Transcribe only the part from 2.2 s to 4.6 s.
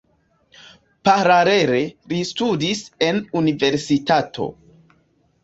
studis en universitato.